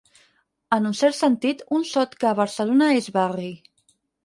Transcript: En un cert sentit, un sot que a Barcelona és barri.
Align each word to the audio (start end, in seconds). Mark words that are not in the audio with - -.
En 0.77 0.89
un 0.89 0.95
cert 0.99 1.17
sentit, 1.17 1.61
un 1.81 1.85
sot 1.91 2.17
que 2.23 2.31
a 2.31 2.33
Barcelona 2.41 2.91
és 3.03 3.13
barri. 3.21 3.55